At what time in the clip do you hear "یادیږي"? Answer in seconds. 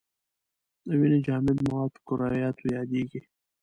2.77-3.21